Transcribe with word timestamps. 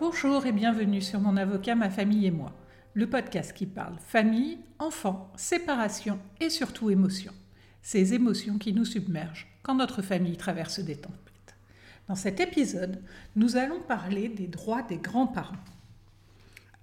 Bonjour 0.00 0.46
et 0.46 0.52
bienvenue 0.52 1.00
sur 1.00 1.18
Mon 1.18 1.36
avocat, 1.36 1.74
ma 1.74 1.90
famille 1.90 2.24
et 2.24 2.30
moi, 2.30 2.52
le 2.94 3.10
podcast 3.10 3.52
qui 3.52 3.66
parle 3.66 3.96
famille, 3.98 4.58
enfants, 4.78 5.32
séparation 5.34 6.20
et 6.40 6.50
surtout 6.50 6.88
émotions. 6.88 7.32
Ces 7.82 8.14
émotions 8.14 8.58
qui 8.58 8.72
nous 8.72 8.84
submergent 8.84 9.48
quand 9.64 9.74
notre 9.74 10.00
famille 10.00 10.36
traverse 10.36 10.78
des 10.78 10.94
tempêtes. 10.94 11.56
Dans 12.06 12.14
cet 12.14 12.38
épisode, 12.38 13.02
nous 13.34 13.56
allons 13.56 13.80
parler 13.80 14.28
des 14.28 14.46
droits 14.46 14.82
des 14.82 14.98
grands-parents. 14.98 15.56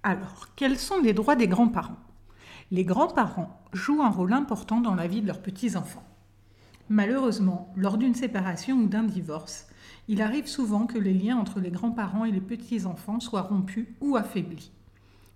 Alors, 0.02 0.48
quels 0.54 0.78
sont 0.78 1.00
les 1.00 1.14
droits 1.14 1.36
des 1.36 1.48
grands-parents? 1.48 1.96
Les 2.70 2.84
grands-parents 2.84 3.64
jouent 3.72 4.02
un 4.02 4.10
rôle 4.10 4.34
important 4.34 4.82
dans 4.82 4.94
la 4.94 5.06
vie 5.06 5.22
de 5.22 5.26
leurs 5.26 5.40
petits-enfants. 5.40 6.04
Malheureusement, 6.88 7.72
lors 7.76 7.98
d'une 7.98 8.14
séparation 8.14 8.76
ou 8.76 8.86
d'un 8.86 9.02
divorce, 9.02 9.66
il 10.08 10.22
arrive 10.22 10.46
souvent 10.46 10.86
que 10.86 10.98
les 10.98 11.14
liens 11.14 11.36
entre 11.36 11.58
les 11.58 11.72
grands-parents 11.72 12.24
et 12.24 12.30
les 12.30 12.40
petits-enfants 12.40 13.18
soient 13.18 13.42
rompus 13.42 13.88
ou 14.00 14.16
affaiblis. 14.16 14.70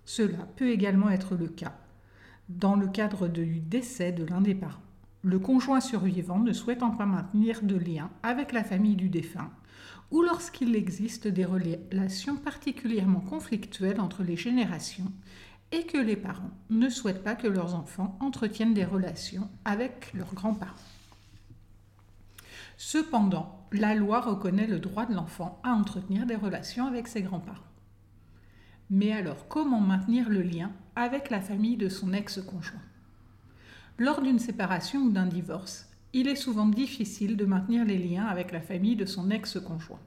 Cela 0.05 0.47
peut 0.55 0.69
également 0.69 1.09
être 1.09 1.35
le 1.35 1.47
cas 1.47 1.77
dans 2.47 2.75
le 2.75 2.87
cadre 2.87 3.27
du 3.27 3.59
décès 3.59 4.11
de 4.11 4.23
l'un 4.23 4.41
des 4.41 4.55
parents. 4.55 4.81
Le 5.23 5.39
conjoint 5.39 5.81
survivant 5.81 6.39
ne 6.39 6.53
souhaitant 6.53 6.91
pas 6.91 7.05
maintenir 7.05 7.61
de 7.63 7.75
lien 7.75 8.09
avec 8.23 8.53
la 8.53 8.63
famille 8.63 8.95
du 8.95 9.09
défunt, 9.09 9.51
ou 10.09 10.21
lorsqu'il 10.21 10.75
existe 10.75 11.27
des 11.27 11.45
relations 11.45 12.35
particulièrement 12.35 13.21
conflictuelles 13.21 14.01
entre 14.01 14.23
les 14.23 14.35
générations 14.35 15.11
et 15.71 15.85
que 15.85 15.97
les 15.97 16.17
parents 16.17 16.51
ne 16.69 16.89
souhaitent 16.89 17.23
pas 17.23 17.35
que 17.35 17.47
leurs 17.47 17.75
enfants 17.75 18.17
entretiennent 18.19 18.73
des 18.73 18.83
relations 18.83 19.49
avec 19.63 20.13
leurs 20.13 20.33
grands-parents. 20.33 20.75
Cependant, 22.83 23.67
la 23.71 23.93
loi 23.93 24.21
reconnaît 24.21 24.65
le 24.65 24.79
droit 24.79 25.05
de 25.05 25.13
l'enfant 25.13 25.61
à 25.63 25.69
entretenir 25.69 26.25
des 26.25 26.35
relations 26.35 26.87
avec 26.87 27.07
ses 27.07 27.21
grands-parents. 27.21 27.61
Mais 28.89 29.11
alors, 29.11 29.47
comment 29.47 29.79
maintenir 29.79 30.29
le 30.29 30.41
lien 30.41 30.71
avec 30.95 31.29
la 31.29 31.41
famille 31.41 31.77
de 31.77 31.89
son 31.89 32.11
ex-conjoint? 32.11 32.81
Lors 33.99 34.23
d'une 34.23 34.39
séparation 34.39 35.01
ou 35.01 35.11
d'un 35.11 35.27
divorce, 35.27 35.91
il 36.13 36.27
est 36.27 36.35
souvent 36.35 36.65
difficile 36.65 37.37
de 37.37 37.45
maintenir 37.45 37.85
les 37.85 37.99
liens 37.99 38.25
avec 38.25 38.51
la 38.51 38.61
famille 38.61 38.95
de 38.95 39.05
son 39.05 39.29
ex-conjoint. 39.29 40.01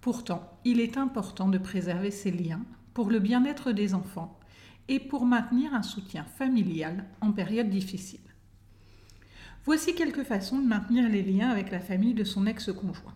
Pourtant, 0.00 0.60
il 0.64 0.78
est 0.78 0.96
important 0.96 1.48
de 1.48 1.58
préserver 1.58 2.12
ces 2.12 2.30
liens 2.30 2.62
pour 2.94 3.10
le 3.10 3.18
bien-être 3.18 3.72
des 3.72 3.94
enfants 3.94 4.38
et 4.86 5.00
pour 5.00 5.26
maintenir 5.26 5.74
un 5.74 5.82
soutien 5.82 6.22
familial 6.22 7.06
en 7.20 7.32
période 7.32 7.68
difficile. 7.68 8.29
Voici 9.66 9.94
quelques 9.94 10.22
façons 10.22 10.58
de 10.58 10.66
maintenir 10.66 11.08
les 11.08 11.22
liens 11.22 11.50
avec 11.50 11.70
la 11.70 11.80
famille 11.80 12.14
de 12.14 12.24
son 12.24 12.46
ex-conjoint. 12.46 13.14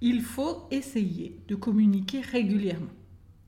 Il 0.00 0.22
faut 0.22 0.66
essayer 0.72 1.40
de 1.46 1.54
communiquer 1.54 2.20
régulièrement. 2.20 2.86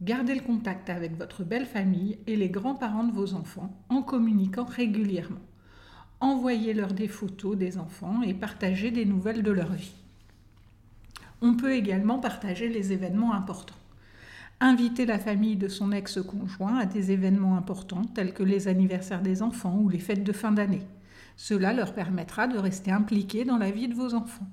Gardez 0.00 0.34
le 0.34 0.42
contact 0.42 0.90
avec 0.90 1.16
votre 1.18 1.42
belle 1.42 1.66
famille 1.66 2.18
et 2.28 2.36
les 2.36 2.48
grands-parents 2.48 3.04
de 3.04 3.12
vos 3.12 3.34
enfants 3.34 3.76
en 3.88 4.02
communiquant 4.02 4.64
régulièrement. 4.64 5.40
Envoyez-leur 6.20 6.92
des 6.92 7.08
photos 7.08 7.56
des 7.56 7.78
enfants 7.78 8.22
et 8.22 8.34
partagez 8.34 8.92
des 8.92 9.04
nouvelles 9.04 9.42
de 9.42 9.50
leur 9.50 9.72
vie. 9.72 9.92
On 11.42 11.54
peut 11.54 11.72
également 11.72 12.20
partager 12.20 12.68
les 12.68 12.92
événements 12.92 13.34
importants. 13.34 13.74
Invitez 14.60 15.04
la 15.04 15.18
famille 15.18 15.56
de 15.56 15.68
son 15.68 15.90
ex-conjoint 15.90 16.76
à 16.76 16.86
des 16.86 17.10
événements 17.10 17.56
importants 17.56 18.04
tels 18.04 18.34
que 18.34 18.42
les 18.42 18.68
anniversaires 18.68 19.22
des 19.22 19.42
enfants 19.42 19.78
ou 19.80 19.88
les 19.88 19.98
fêtes 19.98 20.22
de 20.22 20.32
fin 20.32 20.52
d'année. 20.52 20.86
Cela 21.42 21.72
leur 21.72 21.94
permettra 21.94 22.46
de 22.48 22.58
rester 22.58 22.90
impliqués 22.90 23.46
dans 23.46 23.56
la 23.56 23.70
vie 23.70 23.88
de 23.88 23.94
vos 23.94 24.12
enfants. 24.12 24.46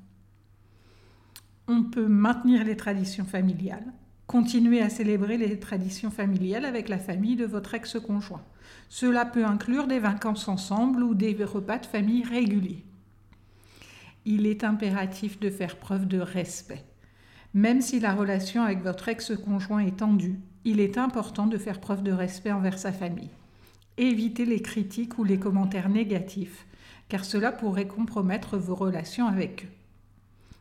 On 1.67 1.83
peut 1.83 2.07
maintenir 2.07 2.63
les 2.63 2.77
traditions 2.77 3.25
familiales, 3.25 3.91
continuer 4.25 4.81
à 4.81 4.89
célébrer 4.89 5.37
les 5.37 5.59
traditions 5.59 6.09
familiales 6.09 6.63
avec 6.63 6.87
la 6.87 6.97
famille 6.97 7.35
de 7.35 7.43
votre 7.43 7.73
ex-conjoint. 7.73 8.41
Cela 8.87 9.25
peut 9.25 9.43
inclure 9.43 9.87
des 9.87 9.99
vacances 9.99 10.47
ensemble 10.47 11.03
ou 11.03 11.13
des 11.13 11.33
repas 11.43 11.79
de 11.79 11.85
famille 11.85 12.23
réguliers. 12.23 12.85
Il 14.23 14.45
est 14.45 14.63
impératif 14.63 15.41
de 15.41 15.49
faire 15.49 15.75
preuve 15.75 16.07
de 16.07 16.19
respect. 16.19 16.85
Même 17.53 17.81
si 17.81 17.99
la 17.99 18.15
relation 18.15 18.63
avec 18.63 18.81
votre 18.81 19.09
ex-conjoint 19.09 19.79
est 19.79 19.97
tendue, 19.97 20.39
il 20.63 20.79
est 20.79 20.97
important 20.97 21.47
de 21.47 21.57
faire 21.57 21.81
preuve 21.81 22.01
de 22.01 22.13
respect 22.13 22.53
envers 22.53 22.79
sa 22.79 22.93
famille. 22.93 23.31
Évitez 23.97 24.45
les 24.45 24.61
critiques 24.61 25.17
ou 25.17 25.25
les 25.25 25.37
commentaires 25.37 25.89
négatifs 25.89 26.65
car 27.09 27.25
cela 27.25 27.51
pourrait 27.51 27.87
compromettre 27.87 28.57
vos 28.57 28.75
relations 28.75 29.27
avec 29.27 29.65
eux. 29.65 29.77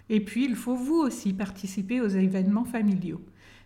Et 0.09 0.21
puis, 0.21 0.45
il 0.45 0.55
faut 0.55 0.77
vous 0.77 0.97
aussi 0.97 1.33
participer 1.33 2.01
aux 2.01 2.09
événements 2.09 2.65
familiaux. 2.65 3.21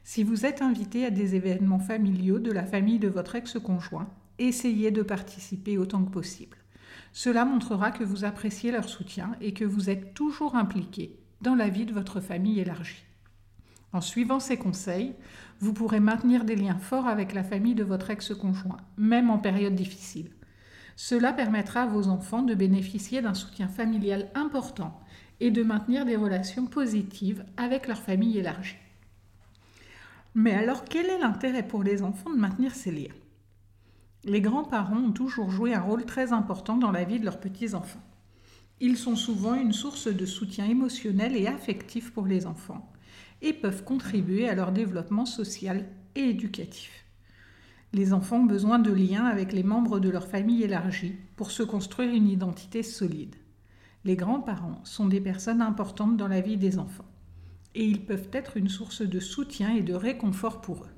Si 0.04 0.24
vous 0.24 0.46
êtes 0.46 0.62
invité 0.62 1.04
à 1.04 1.10
des 1.10 1.34
événements 1.34 1.78
familiaux 1.78 2.38
de 2.38 2.50
la 2.50 2.64
famille 2.64 2.98
de 2.98 3.08
votre 3.08 3.36
ex-conjoint, 3.36 4.08
essayez 4.38 4.90
de 4.90 5.02
participer 5.02 5.76
autant 5.76 6.02
que 6.02 6.10
possible. 6.10 6.56
Cela 7.12 7.44
montrera 7.44 7.90
que 7.90 8.04
vous 8.04 8.24
appréciez 8.24 8.70
leur 8.70 8.88
soutien 8.88 9.32
et 9.40 9.52
que 9.52 9.64
vous 9.64 9.90
êtes 9.90 10.14
toujours 10.14 10.56
impliqué 10.56 11.18
dans 11.42 11.54
la 11.54 11.68
vie 11.68 11.86
de 11.86 11.92
votre 11.92 12.20
famille 12.20 12.60
élargie. 12.60 13.04
En 13.92 14.00
suivant 14.00 14.40
ces 14.40 14.56
conseils, 14.56 15.14
vous 15.58 15.72
pourrez 15.72 16.00
maintenir 16.00 16.44
des 16.44 16.56
liens 16.56 16.78
forts 16.78 17.08
avec 17.08 17.34
la 17.34 17.42
famille 17.42 17.74
de 17.74 17.84
votre 17.84 18.10
ex-conjoint, 18.10 18.76
même 18.96 19.30
en 19.30 19.38
période 19.38 19.74
difficile. 19.74 20.30
Cela 21.02 21.32
permettra 21.32 21.84
à 21.84 21.86
vos 21.86 22.08
enfants 22.08 22.42
de 22.42 22.54
bénéficier 22.54 23.22
d'un 23.22 23.32
soutien 23.32 23.68
familial 23.68 24.30
important 24.34 25.00
et 25.40 25.50
de 25.50 25.62
maintenir 25.62 26.04
des 26.04 26.14
relations 26.14 26.66
positives 26.66 27.42
avec 27.56 27.88
leur 27.88 27.96
famille 27.96 28.36
élargie. 28.36 28.76
Mais 30.34 30.52
alors 30.52 30.84
quel 30.84 31.06
est 31.06 31.18
l'intérêt 31.18 31.66
pour 31.66 31.82
les 31.82 32.02
enfants 32.02 32.28
de 32.28 32.38
maintenir 32.38 32.74
ces 32.74 32.92
liens? 32.92 33.14
Les 34.24 34.42
grands-parents 34.42 34.98
ont 34.98 35.12
toujours 35.12 35.50
joué 35.50 35.72
un 35.72 35.80
rôle 35.80 36.04
très 36.04 36.34
important 36.34 36.76
dans 36.76 36.92
la 36.92 37.04
vie 37.04 37.18
de 37.18 37.24
leurs 37.24 37.40
petits-enfants. 37.40 38.04
Ils 38.78 38.98
sont 38.98 39.16
souvent 39.16 39.54
une 39.54 39.72
source 39.72 40.06
de 40.06 40.26
soutien 40.26 40.66
émotionnel 40.66 41.34
et 41.34 41.46
affectif 41.46 42.12
pour 42.12 42.26
les 42.26 42.44
enfants 42.44 42.92
et 43.40 43.54
peuvent 43.54 43.84
contribuer 43.84 44.50
à 44.50 44.54
leur 44.54 44.70
développement 44.70 45.24
social 45.24 45.86
et 46.14 46.28
éducatif. 46.28 47.06
Les 47.92 48.12
enfants 48.12 48.38
ont 48.38 48.44
besoin 48.44 48.78
de 48.78 48.92
liens 48.92 49.24
avec 49.24 49.52
les 49.52 49.64
membres 49.64 49.98
de 49.98 50.08
leur 50.08 50.28
famille 50.28 50.62
élargie 50.62 51.16
pour 51.34 51.50
se 51.50 51.64
construire 51.64 52.14
une 52.14 52.28
identité 52.28 52.84
solide. 52.84 53.34
Les 54.04 54.16
grands-parents 54.16 54.80
sont 54.84 55.06
des 55.06 55.20
personnes 55.20 55.60
importantes 55.60 56.16
dans 56.16 56.28
la 56.28 56.40
vie 56.40 56.56
des 56.56 56.78
enfants 56.78 57.04
et 57.74 57.84
ils 57.84 58.04
peuvent 58.04 58.28
être 58.32 58.56
une 58.56 58.68
source 58.68 59.02
de 59.02 59.20
soutien 59.20 59.74
et 59.74 59.82
de 59.82 59.94
réconfort 59.94 60.60
pour 60.60 60.84
eux. 60.84 60.94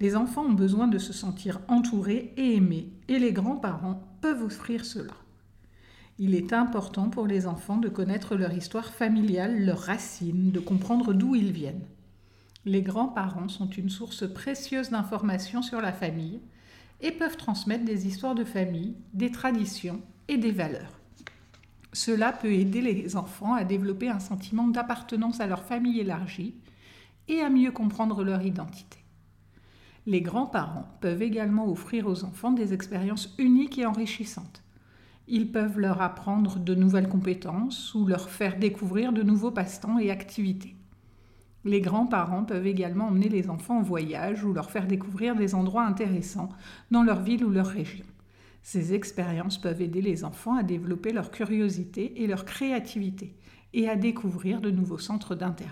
Les 0.00 0.16
enfants 0.16 0.46
ont 0.46 0.52
besoin 0.52 0.88
de 0.88 0.98
se 0.98 1.12
sentir 1.12 1.60
entourés 1.68 2.32
et 2.36 2.56
aimés 2.56 2.90
et 3.08 3.18
les 3.18 3.32
grands-parents 3.32 4.02
peuvent 4.20 4.42
offrir 4.42 4.84
cela. 4.84 5.12
Il 6.18 6.34
est 6.34 6.52
important 6.52 7.08
pour 7.08 7.26
les 7.26 7.46
enfants 7.46 7.78
de 7.78 7.88
connaître 7.88 8.34
leur 8.36 8.52
histoire 8.52 8.92
familiale, 8.92 9.64
leurs 9.64 9.80
racines, 9.80 10.50
de 10.50 10.60
comprendre 10.60 11.12
d'où 11.12 11.34
ils 11.34 11.52
viennent. 11.52 11.86
Les 12.64 12.82
grands-parents 12.82 13.48
sont 13.48 13.68
une 13.68 13.90
source 13.90 14.32
précieuse 14.32 14.90
d'informations 14.90 15.62
sur 15.62 15.80
la 15.80 15.92
famille 15.92 16.40
et 17.00 17.10
peuvent 17.10 17.36
transmettre 17.36 17.84
des 17.84 18.06
histoires 18.06 18.36
de 18.36 18.44
famille, 18.44 18.94
des 19.14 19.32
traditions 19.32 20.00
et 20.28 20.38
des 20.38 20.52
valeurs. 20.52 21.00
Cela 21.92 22.32
peut 22.32 22.52
aider 22.52 22.80
les 22.80 23.16
enfants 23.16 23.54
à 23.54 23.64
développer 23.64 24.08
un 24.08 24.20
sentiment 24.20 24.68
d'appartenance 24.68 25.40
à 25.40 25.48
leur 25.48 25.64
famille 25.64 25.98
élargie 25.98 26.54
et 27.28 27.40
à 27.40 27.50
mieux 27.50 27.72
comprendre 27.72 28.22
leur 28.22 28.42
identité. 28.42 28.98
Les 30.06 30.20
grands-parents 30.20 30.86
peuvent 31.00 31.22
également 31.22 31.68
offrir 31.68 32.06
aux 32.06 32.24
enfants 32.24 32.52
des 32.52 32.72
expériences 32.72 33.34
uniques 33.38 33.78
et 33.78 33.86
enrichissantes. 33.86 34.62
Ils 35.28 35.50
peuvent 35.50 35.78
leur 35.78 36.00
apprendre 36.00 36.58
de 36.58 36.74
nouvelles 36.74 37.08
compétences 37.08 37.94
ou 37.94 38.06
leur 38.06 38.28
faire 38.28 38.58
découvrir 38.58 39.12
de 39.12 39.22
nouveaux 39.22 39.52
passe-temps 39.52 39.98
et 39.98 40.10
activités. 40.10 40.76
Les 41.64 41.80
grands-parents 41.80 42.44
peuvent 42.44 42.66
également 42.66 43.06
emmener 43.06 43.28
les 43.28 43.48
enfants 43.48 43.78
en 43.78 43.82
voyage 43.82 44.44
ou 44.44 44.52
leur 44.52 44.70
faire 44.70 44.86
découvrir 44.86 45.36
des 45.36 45.54
endroits 45.54 45.84
intéressants 45.84 46.48
dans 46.90 47.04
leur 47.04 47.22
ville 47.22 47.44
ou 47.44 47.50
leur 47.50 47.66
région. 47.66 48.04
Ces 48.62 48.94
expériences 48.94 49.58
peuvent 49.58 49.80
aider 49.80 50.02
les 50.02 50.24
enfants 50.24 50.56
à 50.56 50.62
développer 50.62 51.12
leur 51.12 51.30
curiosité 51.30 52.22
et 52.22 52.26
leur 52.26 52.44
créativité 52.44 53.36
et 53.74 53.88
à 53.88 53.96
découvrir 53.96 54.60
de 54.60 54.70
nouveaux 54.70 54.98
centres 54.98 55.34
d'intérêt. 55.34 55.70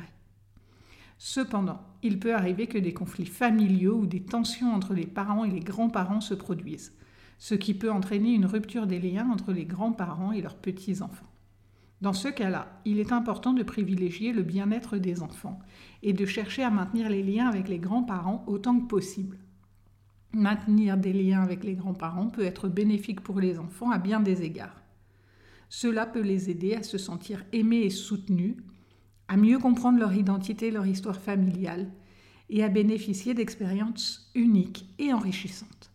Cependant, 1.18 1.80
il 2.02 2.18
peut 2.18 2.34
arriver 2.34 2.66
que 2.66 2.78
des 2.78 2.94
conflits 2.94 3.26
familiaux 3.26 3.98
ou 3.98 4.06
des 4.06 4.22
tensions 4.22 4.72
entre 4.72 4.94
les 4.94 5.06
parents 5.06 5.44
et 5.44 5.50
les 5.50 5.60
grands-parents 5.60 6.22
se 6.22 6.34
produisent, 6.34 6.94
ce 7.38 7.54
qui 7.54 7.74
peut 7.74 7.90
entraîner 7.90 8.32
une 8.32 8.46
rupture 8.46 8.86
des 8.86 8.98
liens 8.98 9.28
entre 9.30 9.52
les 9.52 9.66
grands-parents 9.66 10.32
et 10.32 10.40
leurs 10.40 10.56
petits-enfants. 10.56 11.26
Dans 12.00 12.12
ce 12.14 12.28
cas-là, 12.28 12.80
il 12.86 12.98
est 12.98 13.12
important 13.12 13.52
de 13.52 13.62
privilégier 13.62 14.32
le 14.32 14.42
bien-être 14.42 14.96
des 14.96 15.22
enfants 15.22 15.58
et 16.02 16.14
de 16.14 16.24
chercher 16.24 16.62
à 16.62 16.70
maintenir 16.70 17.10
les 17.10 17.22
liens 17.22 17.46
avec 17.46 17.68
les 17.68 17.78
grands-parents 17.78 18.42
autant 18.46 18.78
que 18.78 18.86
possible. 18.86 19.38
Maintenir 20.32 20.96
des 20.96 21.12
liens 21.12 21.42
avec 21.42 21.62
les 21.62 21.74
grands-parents 21.74 22.28
peut 22.28 22.44
être 22.44 22.68
bénéfique 22.68 23.20
pour 23.20 23.38
les 23.40 23.58
enfants 23.58 23.90
à 23.90 23.98
bien 23.98 24.20
des 24.20 24.42
égards. 24.42 24.80
Cela 25.68 26.06
peut 26.06 26.22
les 26.22 26.48
aider 26.48 26.74
à 26.74 26.82
se 26.82 26.98
sentir 26.98 27.44
aimés 27.52 27.82
et 27.82 27.90
soutenus, 27.90 28.56
à 29.28 29.36
mieux 29.36 29.58
comprendre 29.58 29.98
leur 29.98 30.14
identité 30.14 30.68
et 30.68 30.72
leur 30.72 30.86
histoire 30.86 31.20
familiale, 31.20 31.90
et 32.48 32.64
à 32.64 32.68
bénéficier 32.68 33.34
d'expériences 33.34 34.30
uniques 34.34 34.86
et 34.98 35.12
enrichissantes. 35.12 35.89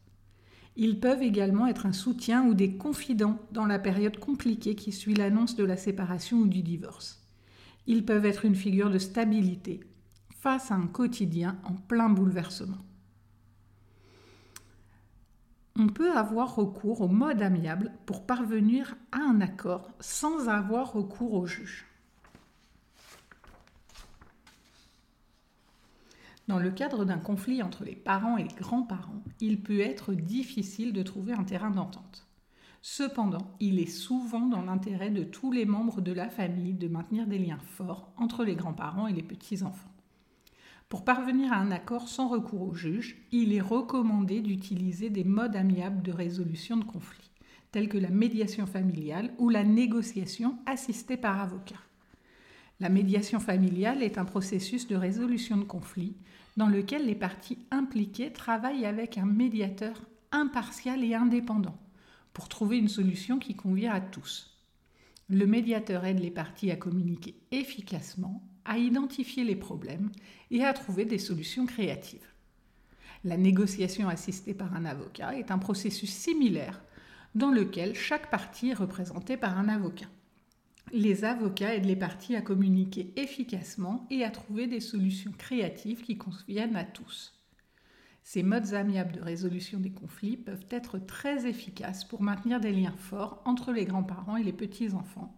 Ils 0.77 0.99
peuvent 0.99 1.21
également 1.21 1.67
être 1.67 1.85
un 1.85 1.93
soutien 1.93 2.45
ou 2.45 2.53
des 2.53 2.75
confidents 2.75 3.39
dans 3.51 3.65
la 3.65 3.79
période 3.79 4.19
compliquée 4.19 4.75
qui 4.75 4.91
suit 4.91 5.13
l'annonce 5.13 5.55
de 5.55 5.63
la 5.63 5.77
séparation 5.77 6.37
ou 6.39 6.47
du 6.47 6.63
divorce. 6.63 7.21
Ils 7.87 8.05
peuvent 8.05 8.25
être 8.25 8.45
une 8.45 8.55
figure 8.55 8.89
de 8.89 8.97
stabilité 8.97 9.81
face 10.41 10.71
à 10.71 10.75
un 10.75 10.87
quotidien 10.87 11.57
en 11.63 11.73
plein 11.73 12.09
bouleversement. 12.09 12.77
On 15.77 15.87
peut 15.87 16.15
avoir 16.15 16.55
recours 16.55 17.01
au 17.01 17.07
mode 17.07 17.41
amiable 17.41 17.91
pour 18.05 18.25
parvenir 18.25 18.95
à 19.11 19.19
un 19.19 19.41
accord 19.41 19.91
sans 19.99 20.47
avoir 20.49 20.93
recours 20.93 21.33
au 21.33 21.45
juge. 21.45 21.85
Dans 26.47 26.59
le 26.59 26.69
cadre 26.69 27.05
d'un 27.05 27.17
conflit 27.17 27.63
entre 27.63 27.83
les 27.83 27.95
parents 27.95 28.37
et 28.37 28.43
les 28.43 28.53
grands-parents, 28.53 29.23
il 29.39 29.61
peut 29.61 29.79
être 29.79 30.13
difficile 30.13 30.93
de 30.93 31.01
trouver 31.01 31.33
un 31.33 31.43
terrain 31.43 31.71
d'entente. 31.71 32.27
Cependant, 32.83 33.55
il 33.59 33.79
est 33.79 33.89
souvent 33.89 34.45
dans 34.45 34.61
l'intérêt 34.61 35.09
de 35.09 35.23
tous 35.23 35.51
les 35.51 35.65
membres 35.65 36.01
de 36.01 36.11
la 36.11 36.29
famille 36.29 36.75
de 36.75 36.87
maintenir 36.87 37.25
des 37.25 37.39
liens 37.39 37.57
forts 37.57 38.13
entre 38.15 38.43
les 38.43 38.55
grands-parents 38.55 39.07
et 39.07 39.13
les 39.13 39.23
petits-enfants. 39.23 39.89
Pour 40.87 41.03
parvenir 41.03 41.51
à 41.51 41.57
un 41.57 41.71
accord 41.71 42.07
sans 42.07 42.27
recours 42.27 42.61
au 42.61 42.75
juge, 42.75 43.25
il 43.31 43.53
est 43.53 43.61
recommandé 43.61 44.41
d'utiliser 44.41 45.09
des 45.09 45.23
modes 45.23 45.55
amiables 45.55 46.03
de 46.03 46.11
résolution 46.11 46.77
de 46.77 46.83
conflits, 46.83 47.31
tels 47.71 47.89
que 47.89 47.97
la 47.97 48.11
médiation 48.11 48.67
familiale 48.67 49.33
ou 49.39 49.49
la 49.49 49.63
négociation 49.63 50.59
assistée 50.67 51.17
par 51.17 51.41
avocat. 51.41 51.79
La 52.79 52.89
médiation 52.89 53.39
familiale 53.39 54.03
est 54.03 54.17
un 54.17 54.25
processus 54.25 54.87
de 54.87 54.95
résolution 54.95 55.55
de 55.57 55.63
conflits 55.63 56.15
dans 56.57 56.67
lequel 56.67 57.05
les 57.05 57.15
parties 57.15 57.59
impliquées 57.71 58.33
travaillent 58.33 58.85
avec 58.85 59.17
un 59.17 59.25
médiateur 59.25 60.01
impartial 60.31 61.03
et 61.03 61.15
indépendant 61.15 61.77
pour 62.33 62.49
trouver 62.49 62.77
une 62.77 62.89
solution 62.89 63.39
qui 63.39 63.55
convient 63.55 63.93
à 63.93 64.01
tous. 64.01 64.57
Le 65.29 65.45
médiateur 65.47 66.05
aide 66.05 66.19
les 66.19 66.31
parties 66.31 66.69
à 66.69 66.75
communiquer 66.75 67.35
efficacement, 67.51 68.43
à 68.65 68.77
identifier 68.77 69.43
les 69.43 69.55
problèmes 69.55 70.11
et 70.51 70.63
à 70.63 70.73
trouver 70.73 71.05
des 71.05 71.17
solutions 71.17 71.65
créatives. 71.65 72.27
La 73.23 73.37
négociation 73.37 74.09
assistée 74.09 74.53
par 74.53 74.75
un 74.75 74.85
avocat 74.85 75.37
est 75.37 75.49
un 75.49 75.57
processus 75.57 76.11
similaire 76.11 76.83
dans 77.33 77.51
lequel 77.51 77.95
chaque 77.95 78.29
partie 78.29 78.69
est 78.69 78.75
représentée 78.75 79.37
par 79.37 79.57
un 79.57 79.67
avocat. 79.69 80.07
Les 80.91 81.25
avocats 81.25 81.75
aident 81.75 81.85
les 81.85 81.95
parties 81.95 82.35
à 82.35 82.41
communiquer 82.41 83.11
efficacement 83.15 84.05
et 84.11 84.23
à 84.23 84.29
trouver 84.29 84.67
des 84.67 84.79
solutions 84.79 85.33
créatives 85.37 86.03
qui 86.03 86.17
conviennent 86.17 86.75
à 86.75 86.83
tous. 86.83 87.33
Ces 88.23 88.43
modes 88.43 88.73
amiables 88.73 89.13
de 89.13 89.21
résolution 89.21 89.79
des 89.79 89.91
conflits 89.91 90.37
peuvent 90.37 90.65
être 90.69 90.99
très 90.99 91.47
efficaces 91.47 92.03
pour 92.03 92.21
maintenir 92.21 92.59
des 92.59 92.71
liens 92.71 92.95
forts 92.97 93.41
entre 93.45 93.71
les 93.71 93.85
grands-parents 93.85 94.37
et 94.37 94.43
les 94.43 94.53
petits-enfants, 94.53 95.35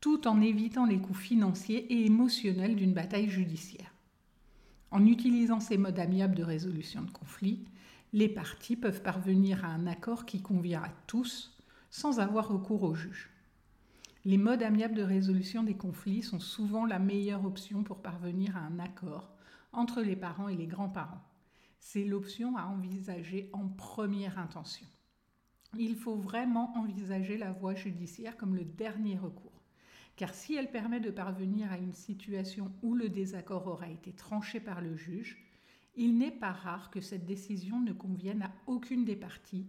tout 0.00 0.26
en 0.26 0.40
évitant 0.40 0.86
les 0.86 0.98
coûts 0.98 1.14
financiers 1.14 1.92
et 1.92 2.06
émotionnels 2.06 2.76
d'une 2.76 2.92
bataille 2.92 3.28
judiciaire. 3.28 3.94
En 4.90 5.06
utilisant 5.06 5.60
ces 5.60 5.78
modes 5.78 5.98
amiables 5.98 6.34
de 6.34 6.42
résolution 6.42 7.02
de 7.02 7.10
conflits, 7.10 7.64
les 8.12 8.28
parties 8.28 8.76
peuvent 8.76 9.02
parvenir 9.02 9.64
à 9.64 9.68
un 9.68 9.86
accord 9.86 10.26
qui 10.26 10.42
convient 10.42 10.82
à 10.82 10.92
tous 11.06 11.56
sans 11.90 12.18
avoir 12.18 12.48
recours 12.48 12.82
au 12.82 12.94
juge. 12.94 13.29
Les 14.26 14.36
modes 14.36 14.62
amiables 14.62 14.96
de 14.96 15.02
résolution 15.02 15.62
des 15.62 15.78
conflits 15.78 16.22
sont 16.22 16.40
souvent 16.40 16.84
la 16.84 16.98
meilleure 16.98 17.46
option 17.46 17.82
pour 17.82 18.02
parvenir 18.02 18.54
à 18.54 18.60
un 18.60 18.78
accord 18.78 19.34
entre 19.72 20.02
les 20.02 20.14
parents 20.14 20.48
et 20.48 20.56
les 20.56 20.66
grands-parents. 20.66 21.24
C'est 21.78 22.04
l'option 22.04 22.54
à 22.58 22.64
envisager 22.64 23.48
en 23.54 23.66
première 23.66 24.38
intention. 24.38 24.86
Il 25.78 25.96
faut 25.96 26.16
vraiment 26.16 26.76
envisager 26.76 27.38
la 27.38 27.50
voie 27.50 27.74
judiciaire 27.74 28.36
comme 28.36 28.56
le 28.56 28.64
dernier 28.66 29.16
recours, 29.16 29.62
car 30.16 30.34
si 30.34 30.54
elle 30.54 30.70
permet 30.70 31.00
de 31.00 31.10
parvenir 31.10 31.72
à 31.72 31.78
une 31.78 31.94
situation 31.94 32.70
où 32.82 32.94
le 32.94 33.08
désaccord 33.08 33.68
aura 33.68 33.88
été 33.88 34.12
tranché 34.12 34.60
par 34.60 34.82
le 34.82 34.96
juge, 34.96 35.42
il 35.96 36.18
n'est 36.18 36.30
pas 36.30 36.52
rare 36.52 36.90
que 36.90 37.00
cette 37.00 37.24
décision 37.24 37.80
ne 37.80 37.94
convienne 37.94 38.42
à 38.42 38.52
aucune 38.66 39.06
des 39.06 39.16
parties 39.16 39.66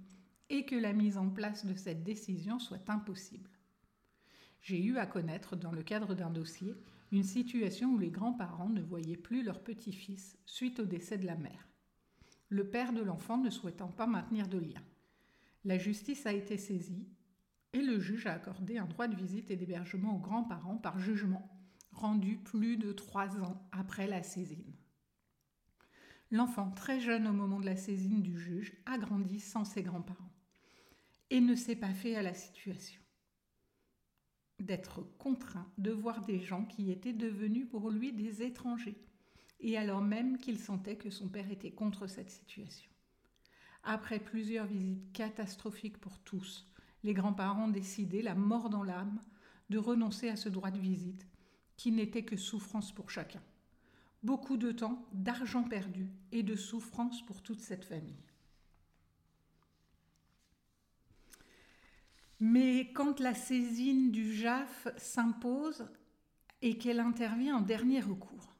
et 0.50 0.66
que 0.66 0.76
la 0.76 0.92
mise 0.92 1.18
en 1.18 1.30
place 1.30 1.66
de 1.66 1.76
cette 1.76 2.04
décision 2.04 2.60
soit 2.60 2.90
impossible 2.90 3.50
j'ai 4.62 4.82
eu 4.84 4.98
à 4.98 5.08
connaître, 5.08 5.56
dans 5.56 5.72
le 5.72 5.82
cadre 5.82 6.14
d'un 6.14 6.30
dossier, 6.30 6.76
une 7.12 7.24
situation 7.24 7.90
où 7.90 7.98
les 7.98 8.12
grands-parents 8.12 8.70
ne 8.70 8.82
voyaient 8.82 9.18
plus 9.18 9.44
leur 9.44 9.64
petit-fils 9.64 10.38
suite 10.46 10.80
au 10.80 10.86
décès 10.86 11.18
de 11.18 11.26
la 11.26 11.36
mère. 11.36 11.68
Le 12.50 12.70
père 12.70 12.94
de 12.94 13.02
l'enfant 13.02 13.38
ne 13.38 13.50
souhaitant 13.50 13.88
pas 13.88 14.08
maintenir 14.08 14.48
de 14.48 14.60
lien. 14.60 14.82
La 15.66 15.78
justice 15.78 16.26
a 16.26 16.34
été 16.34 16.58
saisie 16.58 17.08
et 17.74 17.82
le 17.82 18.00
juge 18.00 18.28
a 18.28 18.34
accordé 18.34 18.78
un 18.78 18.86
droit 18.86 19.08
de 19.08 19.16
visite 19.16 19.50
et 19.52 19.56
d'hébergement 19.56 20.16
aux 20.16 20.20
grands-parents 20.20 20.78
par 20.78 21.00
jugement, 21.00 21.50
rendu 21.92 22.38
plus 22.38 22.78
de 22.78 22.92
trois 22.92 23.40
ans 23.40 23.68
après 23.72 24.08
la 24.08 24.22
saisine. 24.22 24.76
L'enfant, 26.30 26.72
très 26.72 27.00
jeune 27.00 27.28
au 27.28 27.34
moment 27.34 27.60
de 27.60 27.66
la 27.66 27.76
saisine 27.76 28.22
du 28.22 28.40
juge, 28.40 28.74
a 28.86 28.98
grandi 28.98 29.40
sans 29.40 29.66
ses 29.66 29.82
grands-parents 29.84 30.32
et 31.30 31.42
ne 31.42 31.56
s'est 31.56 31.76
pas 31.76 31.94
fait 31.94 32.16
à 32.16 32.22
la 32.22 32.34
situation 32.34 33.01
d'être 34.62 35.02
contraint 35.18 35.68
de 35.78 35.92
voir 35.92 36.22
des 36.22 36.40
gens 36.40 36.66
qui 36.66 36.92
étaient 36.92 37.14
devenus 37.14 37.68
pour 37.70 37.90
lui 37.90 38.14
des 38.14 38.44
étrangers, 38.44 38.98
et 39.60 39.78
alors 39.78 40.02
même 40.02 40.38
qu'il 40.38 40.60
sentait 40.60 40.96
que 40.96 41.10
son 41.10 41.28
père 41.28 41.52
était 41.52 41.72
contre 41.72 42.08
cette 42.08 42.32
situation. 42.32 42.92
Après 43.84 44.20
plusieurs 44.20 44.66
visites 44.68 45.12
catastrophiques 45.14 46.00
pour 46.00 46.20
tous, 46.20 46.68
les 47.04 47.14
grands-parents 47.14 47.68
décidaient, 47.68 48.22
la 48.22 48.36
mort 48.36 48.70
dans 48.70 48.84
l'âme, 48.84 49.20
de 49.70 49.78
renoncer 49.78 50.30
à 50.30 50.36
ce 50.36 50.50
droit 50.50 50.72
de 50.72 50.80
visite, 50.80 51.26
qui 51.78 51.92
n'était 51.92 52.24
que 52.24 52.38
souffrance 52.38 52.92
pour 52.92 53.10
chacun. 53.10 53.42
Beaucoup 54.24 54.58
de 54.58 54.72
temps, 54.72 55.08
d'argent 55.14 55.64
perdu 55.64 56.08
et 56.32 56.44
de 56.44 56.56
souffrance 56.56 57.26
pour 57.26 57.42
toute 57.42 57.62
cette 57.62 57.86
famille. 57.86 58.31
Mais 62.44 62.92
quand 62.94 63.20
la 63.20 63.36
saisine 63.36 64.10
du 64.10 64.34
JAF 64.34 64.88
s'impose 64.98 65.88
et 66.64 66.80
qu'elle 66.80 67.00
intervient 67.00 67.58
en 67.58 67.62
dernier 67.62 68.02
recours, 68.02 68.56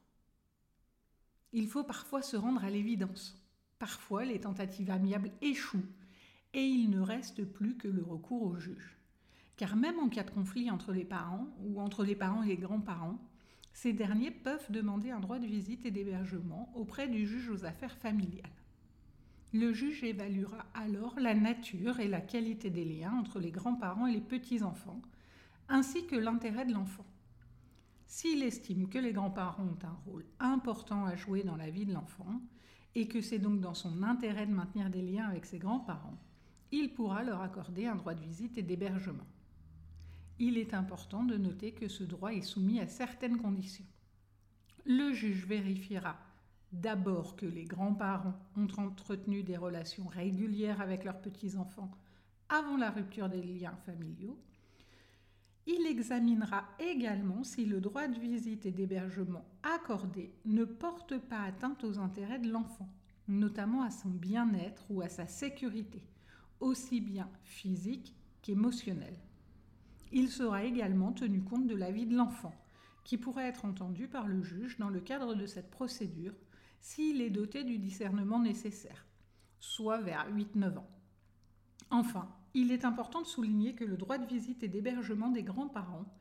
il 1.52 1.66
faut 1.66 1.82
parfois 1.82 2.22
se 2.22 2.36
rendre 2.36 2.62
à 2.62 2.70
l'évidence. 2.70 3.44
Parfois, 3.80 4.24
les 4.24 4.38
tentatives 4.38 4.92
amiables 4.92 5.32
échouent 5.40 5.84
et 6.54 6.64
il 6.64 6.90
ne 6.90 7.00
reste 7.00 7.44
plus 7.44 7.76
que 7.76 7.88
le 7.88 8.04
recours 8.04 8.44
au 8.44 8.56
juge. 8.56 8.96
Car 9.56 9.74
même 9.74 9.98
en 9.98 10.08
cas 10.08 10.22
de 10.22 10.30
conflit 10.30 10.70
entre 10.70 10.92
les 10.92 11.04
parents 11.04 11.48
ou 11.64 11.80
entre 11.80 12.04
les 12.04 12.14
parents 12.14 12.44
et 12.44 12.48
les 12.50 12.56
grands-parents, 12.56 13.18
ces 13.72 13.92
derniers 13.92 14.30
peuvent 14.30 14.70
demander 14.70 15.10
un 15.10 15.18
droit 15.18 15.40
de 15.40 15.46
visite 15.46 15.84
et 15.86 15.90
d'hébergement 15.90 16.70
auprès 16.76 17.08
du 17.08 17.26
juge 17.26 17.50
aux 17.50 17.64
affaires 17.64 17.96
familiales. 17.96 18.61
Le 19.54 19.74
juge 19.74 20.02
évaluera 20.02 20.64
alors 20.72 21.20
la 21.20 21.34
nature 21.34 22.00
et 22.00 22.08
la 22.08 22.22
qualité 22.22 22.70
des 22.70 22.86
liens 22.86 23.12
entre 23.12 23.38
les 23.38 23.50
grands-parents 23.50 24.06
et 24.06 24.12
les 24.14 24.20
petits-enfants, 24.22 25.02
ainsi 25.68 26.06
que 26.06 26.16
l'intérêt 26.16 26.64
de 26.64 26.72
l'enfant. 26.72 27.04
S'il 28.06 28.42
estime 28.42 28.88
que 28.88 28.98
les 28.98 29.12
grands-parents 29.12 29.64
ont 29.64 29.86
un 29.86 29.98
rôle 30.06 30.24
important 30.40 31.04
à 31.04 31.16
jouer 31.16 31.42
dans 31.42 31.56
la 31.56 31.68
vie 31.68 31.84
de 31.84 31.92
l'enfant, 31.92 32.40
et 32.94 33.08
que 33.08 33.20
c'est 33.20 33.38
donc 33.38 33.60
dans 33.60 33.74
son 33.74 34.02
intérêt 34.02 34.46
de 34.46 34.52
maintenir 34.52 34.88
des 34.88 35.02
liens 35.02 35.28
avec 35.28 35.44
ses 35.44 35.58
grands-parents, 35.58 36.18
il 36.70 36.94
pourra 36.94 37.22
leur 37.22 37.42
accorder 37.42 37.86
un 37.86 37.96
droit 37.96 38.14
de 38.14 38.22
visite 38.22 38.56
et 38.56 38.62
d'hébergement. 38.62 39.26
Il 40.38 40.56
est 40.56 40.72
important 40.72 41.24
de 41.24 41.36
noter 41.36 41.72
que 41.72 41.88
ce 41.88 42.04
droit 42.04 42.32
est 42.32 42.40
soumis 42.40 42.80
à 42.80 42.86
certaines 42.86 43.36
conditions. 43.36 43.84
Le 44.86 45.12
juge 45.12 45.46
vérifiera 45.46 46.16
D'abord 46.72 47.36
que 47.36 47.44
les 47.44 47.64
grands-parents 47.64 48.38
ont 48.56 48.68
entretenu 48.78 49.42
des 49.42 49.58
relations 49.58 50.06
régulières 50.06 50.80
avec 50.80 51.04
leurs 51.04 51.20
petits-enfants 51.20 51.90
avant 52.48 52.78
la 52.78 52.90
rupture 52.90 53.28
des 53.28 53.42
liens 53.42 53.76
familiaux. 53.84 54.38
Il 55.66 55.86
examinera 55.86 56.64
également 56.78 57.44
si 57.44 57.66
le 57.66 57.80
droit 57.80 58.08
de 58.08 58.18
visite 58.18 58.64
et 58.64 58.72
d'hébergement 58.72 59.44
accordé 59.62 60.34
ne 60.46 60.64
porte 60.64 61.18
pas 61.18 61.42
atteinte 61.42 61.84
aux 61.84 61.98
intérêts 61.98 62.38
de 62.40 62.50
l'enfant, 62.50 62.88
notamment 63.28 63.82
à 63.82 63.90
son 63.90 64.08
bien-être 64.08 64.84
ou 64.90 65.02
à 65.02 65.08
sa 65.08 65.26
sécurité, 65.26 66.02
aussi 66.58 67.00
bien 67.00 67.28
physique 67.44 68.14
qu'émotionnelle. 68.40 69.18
Il 70.10 70.30
sera 70.30 70.64
également 70.64 71.12
tenu 71.12 71.42
compte 71.42 71.66
de 71.66 71.76
l'avis 71.76 72.06
de 72.06 72.16
l'enfant, 72.16 72.54
qui 73.04 73.18
pourrait 73.18 73.48
être 73.48 73.64
entendu 73.64 74.08
par 74.08 74.26
le 74.26 74.42
juge 74.42 74.78
dans 74.78 74.90
le 74.90 75.00
cadre 75.00 75.34
de 75.34 75.46
cette 75.46 75.70
procédure 75.70 76.34
s'il 76.82 77.20
est 77.20 77.30
doté 77.30 77.62
du 77.62 77.78
discernement 77.78 78.40
nécessaire, 78.40 79.06
soit 79.60 80.00
vers 80.00 80.28
8-9 80.34 80.78
ans. 80.78 80.90
Enfin, 81.90 82.28
il 82.54 82.72
est 82.72 82.84
important 82.84 83.22
de 83.22 83.26
souligner 83.26 83.74
que 83.74 83.84
le 83.84 83.96
droit 83.96 84.18
de 84.18 84.26
visite 84.26 84.62
et 84.64 84.68
d'hébergement 84.68 85.30
des 85.30 85.44
grands-parents 85.44 86.12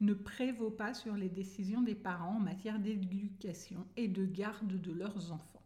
ne 0.00 0.12
prévaut 0.12 0.70
pas 0.70 0.92
sur 0.92 1.16
les 1.16 1.30
décisions 1.30 1.80
des 1.80 1.94
parents 1.94 2.36
en 2.36 2.40
matière 2.40 2.78
d'éducation 2.78 3.86
et 3.96 4.08
de 4.08 4.26
garde 4.26 4.80
de 4.80 4.92
leurs 4.92 5.32
enfants. 5.32 5.62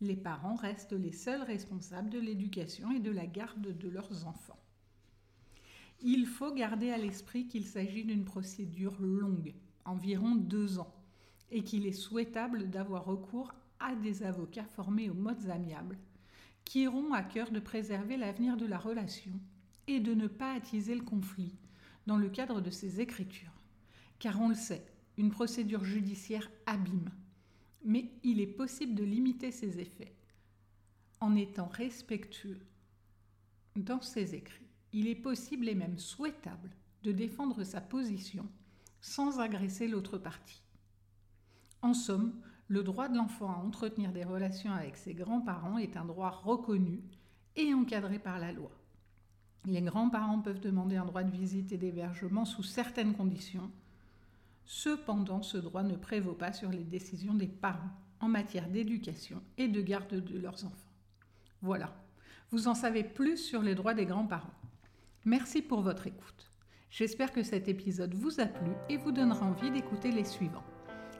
Les 0.00 0.16
parents 0.16 0.56
restent 0.56 0.92
les 0.92 1.12
seuls 1.12 1.42
responsables 1.42 2.10
de 2.10 2.18
l'éducation 2.18 2.90
et 2.90 3.00
de 3.00 3.12
la 3.12 3.26
garde 3.26 3.78
de 3.78 3.88
leurs 3.88 4.26
enfants. 4.26 4.58
Il 6.02 6.26
faut 6.26 6.52
garder 6.52 6.90
à 6.90 6.98
l'esprit 6.98 7.46
qu'il 7.46 7.64
s'agit 7.64 8.04
d'une 8.04 8.24
procédure 8.24 9.00
longue, 9.00 9.54
environ 9.84 10.34
deux 10.34 10.80
ans, 10.80 10.92
et 11.50 11.62
qu'il 11.62 11.86
est 11.86 11.92
souhaitable 11.92 12.68
d'avoir 12.70 13.04
recours 13.04 13.54
à 13.84 13.94
des 13.94 14.22
avocats 14.22 14.64
formés 14.64 15.10
aux 15.10 15.14
modes 15.14 15.50
amiables, 15.50 15.98
qui 16.64 16.86
auront 16.86 17.12
à 17.12 17.22
cœur 17.22 17.50
de 17.50 17.60
préserver 17.60 18.16
l'avenir 18.16 18.56
de 18.56 18.66
la 18.66 18.78
relation 18.78 19.32
et 19.86 20.00
de 20.00 20.14
ne 20.14 20.26
pas 20.26 20.54
attiser 20.54 20.94
le 20.94 21.02
conflit 21.02 21.54
dans 22.06 22.16
le 22.16 22.30
cadre 22.30 22.60
de 22.60 22.70
ces 22.70 23.00
écritures. 23.00 23.52
Car 24.18 24.40
on 24.40 24.48
le 24.48 24.54
sait, 24.54 24.86
une 25.18 25.30
procédure 25.30 25.84
judiciaire 25.84 26.50
abîme, 26.66 27.10
mais 27.84 28.10
il 28.22 28.40
est 28.40 28.46
possible 28.46 28.94
de 28.94 29.04
limiter 29.04 29.50
ses 29.50 29.78
effets 29.78 30.14
en 31.20 31.36
étant 31.36 31.68
respectueux 31.68 32.60
dans 33.76 34.00
ses 34.00 34.34
écrits. 34.34 34.66
Il 34.92 35.08
est 35.08 35.14
possible 35.14 35.68
et 35.68 35.74
même 35.74 35.98
souhaitable 35.98 36.70
de 37.02 37.12
défendre 37.12 37.64
sa 37.64 37.80
position 37.80 38.48
sans 39.00 39.40
agresser 39.40 39.88
l'autre 39.88 40.16
partie. 40.16 40.62
En 41.82 41.92
somme, 41.92 42.40
le 42.68 42.82
droit 42.82 43.08
de 43.08 43.16
l'enfant 43.16 43.50
à 43.50 43.62
entretenir 43.64 44.12
des 44.12 44.24
relations 44.24 44.72
avec 44.72 44.96
ses 44.96 45.14
grands-parents 45.14 45.78
est 45.78 45.96
un 45.96 46.04
droit 46.04 46.30
reconnu 46.30 47.02
et 47.56 47.74
encadré 47.74 48.18
par 48.18 48.38
la 48.38 48.52
loi. 48.52 48.70
Les 49.66 49.82
grands-parents 49.82 50.40
peuvent 50.40 50.60
demander 50.60 50.96
un 50.96 51.04
droit 51.04 51.22
de 51.22 51.30
visite 51.30 51.72
et 51.72 51.78
d'hébergement 51.78 52.44
sous 52.44 52.62
certaines 52.62 53.14
conditions. 53.14 53.70
Cependant, 54.64 55.42
ce 55.42 55.58
droit 55.58 55.82
ne 55.82 55.96
prévaut 55.96 56.34
pas 56.34 56.52
sur 56.52 56.70
les 56.70 56.84
décisions 56.84 57.34
des 57.34 57.46
parents 57.46 57.90
en 58.20 58.28
matière 58.28 58.68
d'éducation 58.68 59.42
et 59.58 59.68
de 59.68 59.80
garde 59.80 60.14
de 60.14 60.38
leurs 60.38 60.64
enfants. 60.64 60.92
Voilà, 61.60 61.94
vous 62.50 62.68
en 62.68 62.74
savez 62.74 63.04
plus 63.04 63.36
sur 63.36 63.62
les 63.62 63.74
droits 63.74 63.94
des 63.94 64.06
grands-parents. 64.06 64.54
Merci 65.24 65.62
pour 65.62 65.80
votre 65.80 66.06
écoute. 66.06 66.50
J'espère 66.90 67.32
que 67.32 67.42
cet 67.42 67.68
épisode 67.68 68.14
vous 68.14 68.40
a 68.40 68.46
plu 68.46 68.70
et 68.88 68.96
vous 68.96 69.12
donnera 69.12 69.46
envie 69.46 69.70
d'écouter 69.70 70.12
les 70.12 70.24
suivants. 70.24 70.64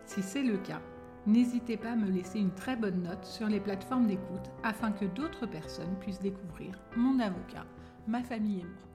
Si 0.07 0.23
c'est 0.23 0.43
le 0.43 0.59
cas, 0.59 0.81
n'hésitez 1.27 1.77
pas 1.77 1.93
à 1.93 1.97
me 1.97 2.11
laisser 2.11 2.39
une 2.39 2.55
très 2.55 2.77
bonne 2.77 3.03
note 3.03 3.25
sur 3.25 3.47
les 3.49 3.61
plateformes 3.61 4.07
d'écoute 4.07 4.51
afin 4.63 4.93
que 4.93 5.05
d'autres 5.05 5.47
personnes 5.47 5.97
puissent 6.01 6.21
découvrir 6.21 6.79
mon 6.97 7.19
avocat, 7.21 7.65
ma 8.07 8.23
famille 8.23 8.61
et 8.61 8.65
moi. 8.65 8.94